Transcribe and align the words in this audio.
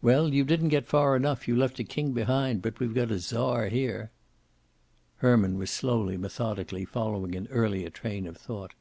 "Well, 0.00 0.32
you 0.32 0.44
didn't 0.44 0.70
get 0.70 0.86
far 0.86 1.14
enough. 1.14 1.46
You 1.46 1.54
left 1.54 1.78
a 1.78 1.84
king 1.84 2.12
behind, 2.12 2.62
but 2.62 2.80
we've 2.80 2.94
got 2.94 3.10
a 3.10 3.18
Czar 3.18 3.68
here." 3.68 4.10
Herman 5.16 5.58
was 5.58 5.68
slowly, 5.70 6.16
methodically, 6.16 6.86
following 6.86 7.34
an 7.34 7.46
earlier 7.50 7.90
train 7.90 8.26
of 8.26 8.38
thought. 8.38 8.72